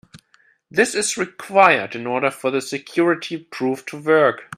[0.71, 4.49] This is required in order for the security proof to work.